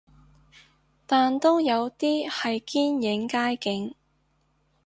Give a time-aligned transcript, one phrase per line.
[1.05, 3.93] 但都有啲係堅影街景